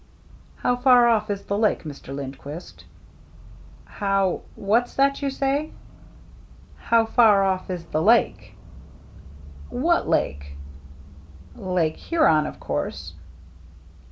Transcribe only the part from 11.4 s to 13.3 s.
Lake Huron, of course."